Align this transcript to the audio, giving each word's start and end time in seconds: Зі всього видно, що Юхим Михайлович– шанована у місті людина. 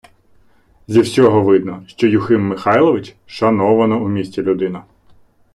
Зі 0.87 1.01
всього 1.01 1.41
видно, 1.41 1.83
що 1.87 2.07
Юхим 2.07 2.47
Михайлович– 2.47 3.15
шанована 3.25 3.95
у 3.97 4.07
місті 4.07 4.41
людина. 4.41 4.83